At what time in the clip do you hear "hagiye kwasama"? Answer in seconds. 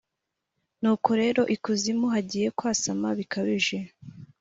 2.13-3.07